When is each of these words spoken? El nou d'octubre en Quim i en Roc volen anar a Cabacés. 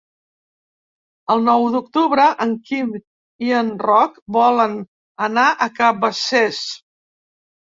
El 1.33 1.43
nou 1.49 1.65
d'octubre 1.75 2.25
en 2.47 2.55
Quim 2.69 2.89
i 3.49 3.53
en 3.59 3.69
Roc 3.85 4.19
volen 4.39 4.75
anar 5.29 5.47
a 5.51 5.69
Cabacés. 5.77 6.65